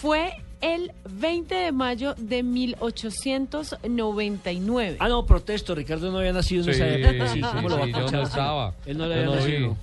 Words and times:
Fue 0.00 0.32
el 0.60 0.92
20 1.08 1.54
de 1.54 1.70
mayo 1.72 2.14
de 2.18 2.42
1899. 2.42 4.96
Ah, 5.00 5.08
no, 5.08 5.24
protesto. 5.26 5.74
Ricardo 5.74 6.10
no 6.10 6.18
había 6.18 6.32
nacido 6.32 6.62
en 6.62 6.66
Sí, 6.66 6.70
esa 6.82 6.88
época. 6.88 7.28
sí, 7.28 7.40
¿cómo 7.40 7.68
lo 7.68 7.78
va 7.78 7.84
a 7.84 7.86
sí, 7.86 7.92
yo 7.92 8.10
no 8.10 8.22
estaba. 8.22 8.74
Él 8.86 8.98
no 8.98 9.06
le 9.06 9.14
había 9.14 9.26
no 9.26 9.34
nacido. 9.36 9.70
vi. 9.70 9.76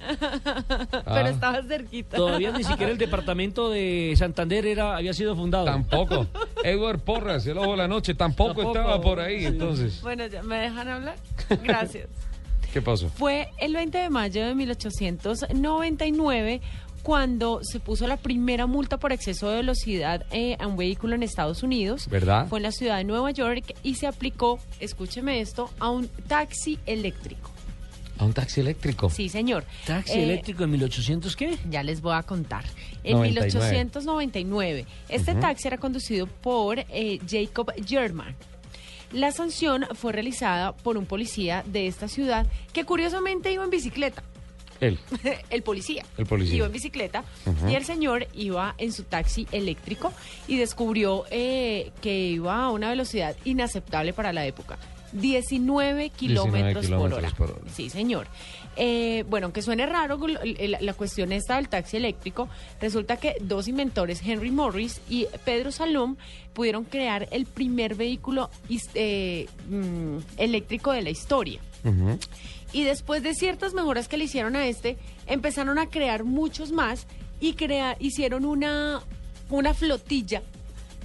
Pero 0.89 1.01
Ah. 1.05 1.29
estaba 1.29 1.63
cerquita. 1.63 2.17
Todavía 2.17 2.51
ni 2.51 2.63
siquiera 2.63 2.91
el 2.91 2.97
departamento 2.97 3.69
de 3.69 4.13
Santander 4.17 4.65
era, 4.65 4.95
había 4.97 5.13
sido 5.13 5.35
fundado. 5.35 5.65
Tampoco. 5.65 6.27
Edward 6.63 6.99
Porras, 6.99 7.45
el 7.47 7.57
ojo 7.57 7.71
de 7.71 7.77
la 7.77 7.87
noche, 7.87 8.13
tampoco, 8.13 8.53
Tampoco, 8.55 8.77
estaba 8.77 9.01
por 9.01 9.19
ahí. 9.19 9.39
sí. 9.41 9.45
Entonces, 9.45 10.01
Bueno, 10.01 10.25
ya, 10.27 10.43
¿me 10.43 10.57
dejan 10.57 10.87
hablar? 10.87 11.15
Gracias. 11.63 12.07
¿qué 12.73 12.81
pasó? 12.81 13.07
Fue 13.09 13.49
el 13.59 13.73
20 13.73 13.97
de 13.97 14.09
mayo 14.09 14.45
de 14.45 14.53
1899 14.55 16.61
cuando 17.05 17.59
se 17.61 17.79
puso 17.79 18.07
la 18.07 18.17
primera 18.17 18.65
multa 18.65 18.97
por 18.97 19.13
exceso 19.13 19.47
de 19.47 19.57
velocidad 19.57 20.25
eh, 20.31 20.57
a 20.59 20.65
un 20.65 20.75
vehículo 20.75 21.13
en 21.13 21.21
Estados 21.21 21.61
Unidos. 21.61 22.09
¿Verdad? 22.09 22.47
Fue 22.47 22.57
en 22.57 22.63
la 22.63 22.71
ciudad 22.71 22.97
de 22.97 23.03
Nueva 23.03 23.29
York 23.29 23.75
y 23.83 23.93
se 23.93 24.07
aplicó, 24.07 24.57
escúcheme 24.79 25.39
esto, 25.39 25.69
a 25.77 25.91
un 25.91 26.07
taxi 26.07 26.79
eléctrico. 26.87 27.51
A 28.17 28.25
un 28.25 28.33
taxi 28.33 28.61
eléctrico. 28.61 29.11
Sí, 29.11 29.29
señor. 29.29 29.65
¿Taxi 29.85 30.13
Eh, 30.13 30.23
eléctrico 30.23 30.63
en 30.63 30.71
1800 30.71 31.35
qué? 31.35 31.59
Ya 31.69 31.83
les 31.83 32.01
voy 32.01 32.15
a 32.15 32.23
contar. 32.23 32.65
En 33.03 33.17
99. 33.17 33.65
1899, 33.69 34.85
este 35.07 35.35
taxi 35.35 35.67
era 35.67 35.77
conducido 35.77 36.25
por 36.25 36.79
eh, 36.79 37.19
Jacob 37.29 37.71
German. 37.85 38.35
La 39.11 39.31
sanción 39.31 39.85
fue 39.93 40.11
realizada 40.11 40.75
por 40.75 40.97
un 40.97 41.05
policía 41.05 41.63
de 41.67 41.85
esta 41.85 42.07
ciudad 42.07 42.47
que 42.73 42.83
curiosamente 42.83 43.51
iba 43.53 43.63
en 43.63 43.69
bicicleta. 43.69 44.23
Él. 44.81 44.99
el 45.49 45.63
policía. 45.63 46.05
El 46.17 46.25
policía. 46.25 46.57
Iba 46.57 46.65
en 46.67 46.71
bicicleta 46.71 47.23
y 47.69 47.75
el 47.75 47.85
señor 47.85 48.27
iba 48.33 48.75
en 48.77 48.91
su 48.91 49.03
taxi 49.03 49.47
eléctrico 49.51 50.13
y 50.47 50.57
descubrió 50.57 51.25
eh, 51.31 51.91
que 52.01 52.27
iba 52.27 52.63
a 52.63 52.71
una 52.71 52.89
velocidad 52.89 53.35
inaceptable 53.45 54.13
para 54.13 54.33
la 54.33 54.45
época. 54.45 54.77
19 55.13 56.09
kilómetros 56.09 56.87
por 56.87 56.95
hora. 56.95 57.07
kilómetros 57.07 57.33
por 57.33 57.51
hora. 57.51 57.71
Sí, 57.73 57.89
señor. 57.89 58.27
Eh, 58.75 59.23
bueno, 59.29 59.45
aunque 59.45 59.61
suene 59.61 59.85
raro 59.85 60.19
la 60.27 60.93
cuestión 60.93 61.31
esta 61.31 61.55
del 61.55 61.69
taxi 61.69 61.97
eléctrico, 61.97 62.49
resulta 62.81 63.17
que 63.17 63.35
dos 63.39 63.67
inventores, 63.67 64.21
Henry 64.25 64.51
Morris 64.51 65.01
y 65.09 65.27
Pedro 65.45 65.71
Salom, 65.71 66.17
pudieron 66.53 66.83
crear 66.83 67.27
el 67.31 67.45
primer 67.45 67.95
vehículo 67.95 68.49
eh, 68.93 69.47
mm, 69.69 70.17
eléctrico 70.37 70.91
de 70.91 71.01
la 71.01 71.09
historia. 71.09 71.61
Y 72.73 72.83
después 72.83 73.23
de 73.23 73.33
ciertas 73.33 73.73
mejoras 73.73 74.07
que 74.07 74.17
le 74.17 74.25
hicieron 74.25 74.55
a 74.55 74.67
este, 74.67 74.97
empezaron 75.27 75.77
a 75.79 75.89
crear 75.89 76.23
muchos 76.23 76.71
más 76.71 77.07
y 77.39 77.53
crea- 77.53 77.95
hicieron 77.99 78.45
una, 78.45 79.01
una 79.49 79.73
flotilla 79.73 80.41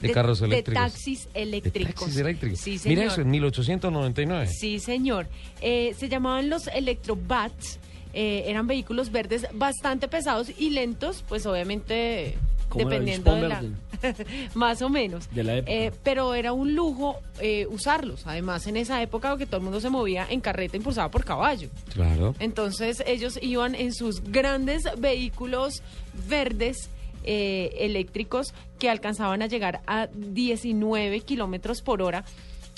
De 0.01 0.11
carros 0.13 0.41
eléctricos. 0.43 0.83
De 0.85 0.91
taxis 0.91 1.29
De 1.33 1.43
eléctricos. 1.43 1.95
taxis 1.95 2.17
eléctricos. 2.17 2.59
Sí, 2.61 2.79
señor. 2.79 2.99
Mira 2.99 3.13
eso, 3.13 3.21
en 3.21 3.31
1899. 3.31 4.47
Sí, 4.49 4.79
señor. 4.81 5.29
Eh, 5.61 5.95
se 5.99 6.09
llamaban 6.09 6.49
los 6.51 6.67
electrobats. 6.69 7.79
eh, 8.13 8.45
eran 8.49 8.67
vehículos 8.67 9.13
verdes 9.13 9.47
bastante 9.53 10.09
pesados 10.09 10.51
y 10.59 10.71
lentos, 10.71 11.25
pues 11.29 11.47
obviamente 11.47 12.37
dependiendo 12.75 13.35
de 13.35 13.49
la... 13.49 13.63
Más 14.55 14.83
o 14.83 14.89
menos. 14.89 15.29
De 15.35 15.45
la 15.45 15.57
época. 15.57 15.73
Eh, 15.73 15.93
pero 16.03 16.35
era 16.35 16.53
un 16.53 16.75
lujo 16.75 17.17
eh, 17.41 17.67
usarlos. 17.71 18.27
Además, 18.27 18.67
en 18.67 18.77
esa 18.77 19.03
época 19.03 19.37
que 19.37 19.47
todo 19.47 19.59
el 19.59 19.63
mundo 19.63 19.81
se 19.81 19.91
movía 19.91 20.27
en 20.29 20.41
carreta 20.41 20.77
impulsada 20.77 21.11
por 21.11 21.25
caballo. 21.25 21.69
Claro. 21.93 22.35
Entonces 22.39 23.03
ellos 23.07 23.39
iban 23.43 23.75
en 23.75 23.93
sus 23.93 24.23
grandes 24.23 24.85
vehículos 24.99 25.83
verdes 26.29 26.91
eh, 27.25 27.77
eléctricos 27.81 28.55
que 28.79 28.89
alcanzaban 28.89 29.43
a 29.43 29.47
llegar 29.47 29.83
a 29.87 30.09
19 30.15 31.21
kilómetros 31.21 31.83
por 31.83 32.01
hora. 32.03 32.25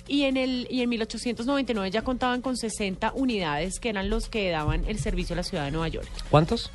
Y 0.09 0.23
en, 0.25 0.37
el, 0.37 0.67
y 0.69 0.83
en 0.83 0.89
1899 0.89 1.91
ya 1.93 2.03
contaban 2.03 2.43
con 2.43 2.57
60 2.57 3.13
unidades 3.15 3.79
que 3.79 3.89
eran 3.89 4.11
los 4.11 4.29
que 4.29 4.51
daban 4.51 4.85
el 4.89 4.99
servicio 4.99 5.35
a 5.35 5.37
la 5.37 5.43
ciudad 5.45 5.65
de 5.65 5.71
Nueva 5.71 5.87
York. 5.87 6.09
¿Cuántos? 6.29 6.73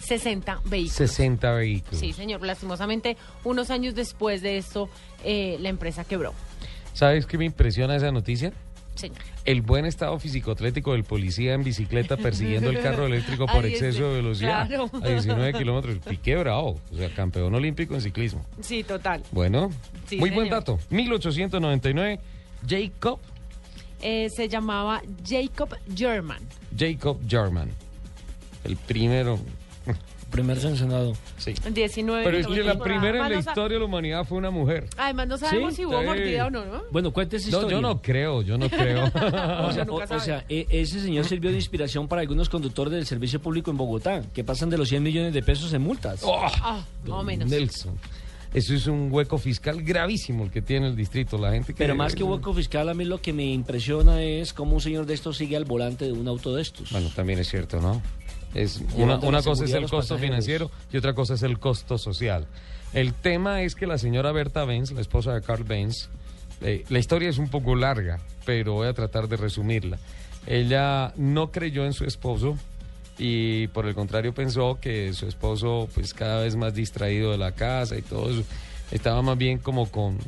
60 0.00 0.60
vehículos. 0.64 0.96
60 0.96 1.52
vehículos. 1.52 2.00
Sí, 2.00 2.12
señor. 2.12 2.42
Lastimosamente, 2.42 3.16
unos 3.44 3.70
años 3.70 3.94
después 3.94 4.42
de 4.42 4.58
esto, 4.58 4.88
eh, 5.24 5.56
la 5.60 5.68
empresa 5.68 6.04
quebró. 6.04 6.32
¿Sabes 6.92 7.26
qué 7.26 7.38
me 7.38 7.44
impresiona 7.44 7.96
esa 7.96 8.10
noticia? 8.12 8.52
Señor. 8.94 9.18
El 9.44 9.60
buen 9.60 9.84
estado 9.84 10.18
físico-atlético 10.18 10.92
del 10.92 11.04
policía 11.04 11.52
en 11.52 11.62
bicicleta 11.62 12.16
persiguiendo 12.16 12.70
el 12.70 12.80
carro 12.80 13.04
eléctrico 13.06 13.46
por 13.52 13.66
exceso 13.66 14.08
de 14.08 14.16
velocidad 14.22 14.66
claro. 14.66 14.90
a 15.02 15.06
19 15.08 15.52
kilómetros. 15.52 15.98
Piqué 15.98 16.36
bravo, 16.36 16.80
o 16.90 16.96
sea, 16.96 17.12
campeón 17.14 17.54
olímpico 17.54 17.94
en 17.94 18.00
ciclismo. 18.00 18.44
Sí, 18.60 18.82
total. 18.84 19.22
Bueno, 19.32 19.70
Sí, 20.08 20.16
muy 20.16 20.30
buen 20.30 20.48
dato. 20.48 20.78
1899, 20.90 22.20
Jacob, 22.66 23.18
Eh, 24.02 24.28
se 24.34 24.48
llamaba 24.48 25.02
Jacob 25.26 25.74
German. 25.94 26.40
Jacob 26.78 27.18
German. 27.28 27.70
El 28.64 28.76
primero. 28.76 29.38
Primer 30.30 30.58
sancionado. 30.58 31.12
Sí. 31.38 31.54
19 31.72 32.24
Pero 32.24 32.38
es 32.38 32.46
que 32.48 32.62
la 32.64 32.76
primera 32.78 33.26
en 33.26 33.32
la 33.32 33.38
historia 33.38 33.76
de 33.76 33.78
la 33.78 33.84
humanidad 33.84 34.24
fue 34.24 34.38
una 34.38 34.50
mujer. 34.50 34.88
Además, 34.96 35.28
no 35.28 35.38
sabemos 35.38 35.70
Sí, 35.70 35.76
si 35.76 35.86
hubo 35.86 36.00
sí. 36.00 36.04
mordida 36.06 36.46
o 36.46 36.50
no, 36.50 36.64
¿no? 36.64 36.82
Bueno, 36.90 37.12
cuente 37.12 37.36
esa 37.36 37.48
No, 37.50 37.58
historia. 37.58 37.76
yo 37.76 37.80
no 37.80 38.02
creo, 38.02 38.42
yo 38.42 38.58
no 38.58 38.68
creo. 38.68 39.04
O 39.68 39.72
sea, 39.72 39.84
nunca 39.84 40.04
o- 40.04 40.06
sabe. 40.08 40.20
o 40.20 40.24
sea, 40.24 40.44
e- 40.48 40.66
ese 40.68 41.00
señor 41.00 41.24
sirvió 41.26 41.50
de 41.50 41.56
inspiración 41.56 42.08
para 42.08 42.22
algunos 42.22 42.48
conductores 42.48 42.92
del 42.92 43.06
servicio 43.06 43.40
público 43.40 43.70
en 43.70 43.76
Bogotá, 43.76 44.22
que 44.34 44.42
pasan 44.42 44.68
de 44.68 44.78
los 44.78 44.88
100 44.88 45.02
millones 45.04 45.32
de 45.32 45.42
pesos 45.42 45.72
en 45.72 45.82
multas. 45.82 46.20
Oh, 46.24 46.40
Ah, 46.44 46.84
más 47.04 47.10
o 47.18 47.22
menos. 47.22 47.48
Nelson. 47.48 47.96
Eso 48.56 48.72
es 48.72 48.86
un 48.86 49.12
hueco 49.12 49.36
fiscal 49.36 49.82
gravísimo 49.82 50.44
el 50.44 50.50
que 50.50 50.62
tiene 50.62 50.86
el 50.86 50.96
distrito. 50.96 51.36
La 51.36 51.52
gente 51.52 51.74
que 51.74 51.78
Pero 51.78 51.94
más 51.94 52.14
que 52.14 52.22
hueco 52.22 52.54
fiscal, 52.54 52.88
a 52.88 52.94
mí 52.94 53.04
lo 53.04 53.20
que 53.20 53.34
me 53.34 53.44
impresiona 53.44 54.22
es 54.22 54.54
cómo 54.54 54.76
un 54.76 54.80
señor 54.80 55.04
de 55.04 55.12
estos 55.12 55.36
sigue 55.36 55.58
al 55.58 55.66
volante 55.66 56.06
de 56.06 56.12
un 56.12 56.26
auto 56.26 56.54
de 56.54 56.62
estos. 56.62 56.90
Bueno, 56.90 57.10
también 57.14 57.38
es 57.38 57.50
cierto, 57.50 57.82
¿no? 57.82 58.00
Es 58.54 58.80
una, 58.94 59.18
una 59.18 59.42
cosa 59.42 59.66
es 59.66 59.74
el 59.74 59.82
costo 59.82 59.98
pasajeros. 59.98 60.22
financiero 60.22 60.70
y 60.90 60.96
otra 60.96 61.12
cosa 61.12 61.34
es 61.34 61.42
el 61.42 61.58
costo 61.58 61.98
social. 61.98 62.46
El 62.94 63.12
tema 63.12 63.60
es 63.60 63.74
que 63.74 63.86
la 63.86 63.98
señora 63.98 64.32
Berta 64.32 64.64
Benz, 64.64 64.90
la 64.92 65.02
esposa 65.02 65.34
de 65.34 65.42
Carl 65.42 65.64
Benz, 65.64 66.08
eh, 66.62 66.82
la 66.88 66.98
historia 66.98 67.28
es 67.28 67.36
un 67.36 67.50
poco 67.50 67.74
larga, 67.74 68.20
pero 68.46 68.72
voy 68.72 68.88
a 68.88 68.94
tratar 68.94 69.28
de 69.28 69.36
resumirla. 69.36 69.98
Ella 70.46 71.12
no 71.18 71.52
creyó 71.52 71.84
en 71.84 71.92
su 71.92 72.06
esposo 72.06 72.56
y 73.18 73.68
por 73.68 73.86
el 73.86 73.94
contrario 73.94 74.34
pensó 74.34 74.78
que 74.80 75.12
su 75.12 75.26
esposo, 75.26 75.88
pues 75.94 76.12
cada 76.14 76.42
vez 76.42 76.56
más 76.56 76.74
distraído 76.74 77.32
de 77.32 77.38
la 77.38 77.52
casa 77.52 77.96
y 77.96 78.02
todo 78.02 78.30
eso, 78.30 78.42
estaba 78.90 79.22
más 79.22 79.38
bien 79.38 79.58
como 79.58 79.90
con 79.90 80.18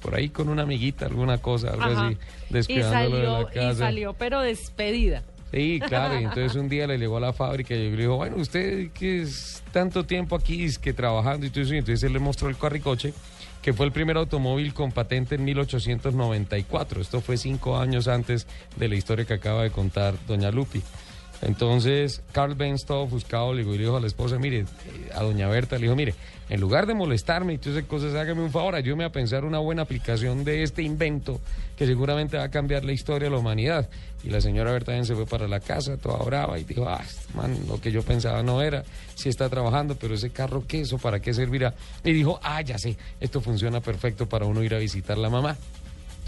por 0.00 0.14
ahí 0.14 0.30
con 0.30 0.48
una 0.48 0.62
amiguita, 0.62 1.04
alguna 1.06 1.38
cosa, 1.38 1.68
algo 1.72 1.82
Ajá. 1.82 2.06
así, 2.06 2.16
Y 2.48 2.52
descuidándolo 2.54 3.16
de 3.36 3.42
la 3.44 3.50
casa. 3.50 3.72
y 3.72 3.76
salió, 3.76 4.14
pero 4.14 4.40
despedida. 4.40 5.22
Sí, 5.52 5.78
claro, 5.86 6.18
y 6.18 6.24
entonces 6.24 6.54
un 6.54 6.68
día 6.68 6.86
le 6.86 6.96
llegó 6.96 7.16
a 7.18 7.20
la 7.20 7.32
fábrica 7.34 7.74
y 7.74 7.90
le 7.90 7.96
dijo, 7.96 8.16
bueno, 8.16 8.36
usted 8.36 8.90
que 8.92 9.22
es 9.22 9.62
tanto 9.72 10.04
tiempo 10.06 10.36
aquí 10.36 10.64
es 10.64 10.78
que 10.78 10.92
trabajando 10.94 11.44
y 11.44 11.50
todo 11.50 11.64
eso, 11.64 11.74
y 11.74 11.78
entonces 11.78 12.02
él 12.04 12.12
le 12.14 12.18
mostró 12.20 12.48
el 12.48 12.56
carricoche, 12.56 13.12
que 13.60 13.72
fue 13.74 13.84
el 13.84 13.92
primer 13.92 14.16
automóvil 14.16 14.72
con 14.72 14.90
patente 14.92 15.34
en 15.34 15.44
1894. 15.44 17.00
Esto 17.00 17.20
fue 17.20 17.36
cinco 17.36 17.76
años 17.78 18.08
antes 18.08 18.46
de 18.76 18.88
la 18.88 18.94
historia 18.94 19.24
que 19.24 19.34
acaba 19.34 19.64
de 19.64 19.70
contar 19.70 20.14
doña 20.26 20.50
Lupi. 20.50 20.82
Entonces, 21.42 22.22
Carl 22.32 22.54
Benz, 22.54 22.84
todo 22.84 23.02
ofuscado, 23.02 23.54
le 23.54 23.64
dijo, 23.64 23.96
a 23.96 24.00
la 24.00 24.06
esposa, 24.06 24.38
mire, 24.38 24.66
a 25.14 25.22
doña 25.22 25.48
Berta, 25.48 25.76
le 25.76 25.82
dijo, 25.82 25.96
mire, 25.96 26.14
en 26.50 26.60
lugar 26.60 26.86
de 26.86 26.94
molestarme 26.94 27.54
y 27.54 27.58
todas 27.58 27.78
esas 27.78 27.88
cosas, 27.88 28.14
hágame 28.14 28.42
un 28.42 28.50
favor, 28.50 28.74
ayúdeme 28.74 29.04
a 29.04 29.10
pensar 29.10 29.44
una 29.44 29.58
buena 29.58 29.82
aplicación 29.82 30.44
de 30.44 30.62
este 30.62 30.82
invento 30.82 31.40
que 31.76 31.86
seguramente 31.86 32.36
va 32.36 32.44
a 32.44 32.50
cambiar 32.50 32.84
la 32.84 32.92
historia 32.92 33.28
de 33.28 33.30
la 33.30 33.38
humanidad. 33.38 33.88
Y 34.22 34.28
la 34.28 34.42
señora 34.42 34.70
Berta 34.72 35.02
se 35.02 35.14
fue 35.14 35.24
para 35.24 35.48
la 35.48 35.60
casa, 35.60 35.96
toda 35.96 36.18
brava, 36.24 36.58
y 36.58 36.64
dijo, 36.64 36.86
ah, 36.86 37.02
man, 37.34 37.56
lo 37.66 37.80
que 37.80 37.90
yo 37.90 38.02
pensaba 38.02 38.42
no 38.42 38.60
era, 38.60 38.84
sí 39.14 39.30
está 39.30 39.48
trabajando, 39.48 39.96
pero 39.96 40.14
ese 40.14 40.30
carro, 40.30 40.64
¿qué 40.66 40.82
eso? 40.82 40.98
¿Para 40.98 41.20
qué 41.20 41.32
servirá? 41.32 41.72
Y 42.04 42.12
dijo, 42.12 42.38
ah, 42.42 42.60
ya 42.60 42.76
sé, 42.76 42.98
esto 43.18 43.40
funciona 43.40 43.80
perfecto 43.80 44.28
para 44.28 44.44
uno 44.44 44.62
ir 44.62 44.74
a 44.74 44.78
visitar 44.78 45.16
la 45.16 45.30
mamá 45.30 45.56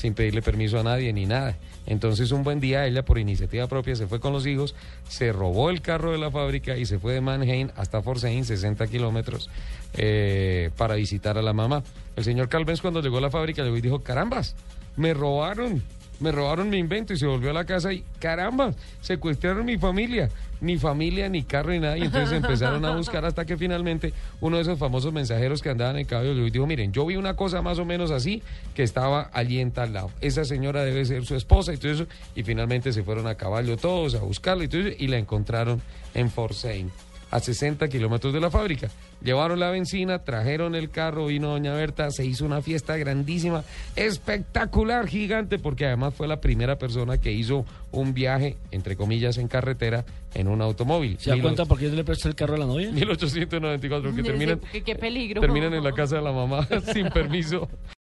sin 0.03 0.15
pedirle 0.15 0.43
permiso 0.43 0.81
a 0.81 0.83
nadie 0.83 1.13
ni 1.13 1.27
nada. 1.27 1.57
Entonces 1.87 2.33
un 2.33 2.43
buen 2.43 2.59
día 2.59 2.87
ella 2.87 3.05
por 3.05 3.19
iniciativa 3.19 3.69
propia 3.69 3.95
se 3.95 4.09
fue 4.09 4.19
con 4.19 4.33
los 4.33 4.45
hijos, 4.47 4.75
se 5.09 5.33
robó 5.33 5.71
el 5.71 5.81
carro 5.81 6.11
de 6.11 6.19
la 6.19 6.29
fábrica 6.29 6.77
y 6.77 6.87
se 6.87 6.99
fue 6.99 7.15
de 7.15 7.21
Mannheim 7.21 7.69
hasta 7.77 8.03
Fort 8.03 8.19
Saint, 8.19 8.45
60 8.45 8.89
kilómetros, 8.89 9.49
eh, 9.95 10.71
para 10.77 10.97
visitar 10.97 11.39
a 11.39 11.43
la 11.43 11.53
mamá. 11.53 11.85
El 12.17 12.25
señor 12.25 12.49
Calvens 12.49 12.81
cuando 12.81 13.01
llegó 13.01 13.19
a 13.19 13.21
la 13.21 13.31
fábrica 13.31 13.63
llegó 13.63 13.77
y 13.77 13.81
dijo, 13.81 14.01
carambas, 14.01 14.57
me 14.97 15.15
robaron, 15.15 15.85
me 16.21 16.33
robaron 16.33 16.71
mi 16.71 16.79
invento 16.79 17.13
y 17.13 17.17
se 17.17 17.27
volvió 17.27 17.51
a 17.51 17.53
la 17.53 17.65
casa 17.65 17.93
y 17.93 18.05
caramba, 18.19 18.73
secuestraron 19.01 19.65
mi 19.65 19.77
familia, 19.79 20.29
ni 20.61 20.79
familia, 20.79 21.29
ni 21.29 21.43
carro, 21.43 21.71
ni 21.71 21.81
nada. 21.81 21.99
Y 21.99 22.03
entonces 22.03 22.33
empezaron 22.33 22.85
a 22.85 22.97
buscar 22.97 23.25
hasta 23.25 23.45
que 23.45 23.57
finalmente 23.57 24.13
uno 24.41 24.57
de 24.57 24.63
esos 24.63 24.79
famosos 24.79 25.13
mensajeros 25.13 25.63
que 25.63 25.71
andaban 25.71 25.99
en 25.99 26.07
caballo 26.07 26.35
le 26.35 26.51
dijo, 26.51 26.67
miren, 26.67 26.93
yo 26.93 27.05
vi 27.07 27.17
una 27.17 27.35
cosa 27.35 27.63
más 27.63 27.79
o 27.79 27.85
menos 27.85 28.11
así 28.11 28.43
que 28.75 28.83
estaba 28.83 29.31
allí 29.33 29.61
en 29.61 29.73
tal 29.73 29.93
lado. 29.93 30.11
Esa 30.21 30.45
señora 30.45 30.85
debe 30.85 31.05
ser 31.05 31.25
su 31.25 31.35
esposa 31.35 31.73
y 31.73 31.77
todo 31.77 31.93
eso. 31.93 32.07
Y 32.35 32.43
finalmente 32.45 32.93
se 32.93 33.03
fueron 33.03 33.27
a 33.27 33.35
caballo 33.35 33.77
todos 33.77 34.15
a 34.15 34.21
buscarla 34.21 34.65
y 34.65 34.69
todo 34.69 34.83
eso 34.83 34.97
y 34.99 35.09
la 35.09 35.19
encontraron 35.19 35.83
en 36.15 36.31
Fort 36.31 36.55
Saint. 36.55 36.93
A 37.33 37.41
60 37.41 37.89
kilómetros 37.89 38.33
de 38.33 38.39
la 38.41 38.51
fábrica. 38.51 38.89
Llevaron 39.23 39.59
la 39.59 39.71
benzina, 39.71 40.21
trajeron 40.21 40.75
el 40.77 40.91
carro, 40.91 41.27
vino 41.27 41.49
doña 41.49 41.73
Berta, 41.75 42.11
se 42.13 42.25
hizo 42.25 42.45
una 42.45 42.63
fiesta 42.63 42.97
grandísima, 42.97 43.65
espectacular, 43.97 45.07
gigante, 45.09 45.59
porque 45.59 45.87
además 45.87 46.15
fue 46.15 46.29
la 46.29 46.41
primera 46.41 46.77
persona 46.77 47.19
que 47.19 47.33
hizo 47.33 47.65
un 47.91 48.15
viaje, 48.15 48.57
entre 48.71 48.97
comillas, 48.97 49.39
en 49.39 49.49
carretera 49.49 50.05
en 50.35 50.49
un 50.49 50.63
automóvil. 50.63 51.19
¿Se 51.19 51.31
da 51.31 51.37
Mil- 51.37 51.43
cuenta 51.43 51.65
por 51.67 51.79
qué 51.79 51.89
le 51.89 52.05
prestó 52.05 52.29
el 52.29 52.35
carro 52.35 52.55
a 52.55 52.59
la 52.59 52.67
novia? 52.67 52.91
1894, 52.93 54.15
que 54.15 54.23
terminan, 54.23 54.61
Qué, 54.71 54.83
qué 54.83 54.95
peligro. 54.95 55.41
terminan 55.41 55.75
en 55.75 55.83
la 55.85 55.93
casa 55.93 56.17
de 56.17 56.23
la 56.23 56.33
mamá 56.33 56.67
sin 56.93 57.09
permiso. 57.11 57.69